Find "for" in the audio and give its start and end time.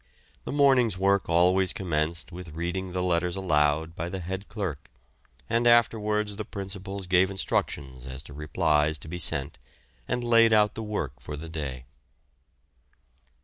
11.21-11.37